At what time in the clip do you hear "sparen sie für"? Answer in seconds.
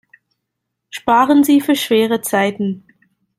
0.89-1.75